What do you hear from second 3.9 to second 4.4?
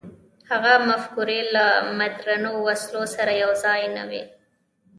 نه وې.